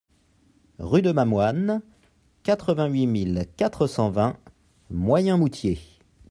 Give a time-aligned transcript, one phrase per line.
[0.79, 1.79] Rue de Mamoine,
[2.41, 4.35] quatre-vingt-huit mille quatre cent vingt
[4.89, 5.77] Moyenmoutier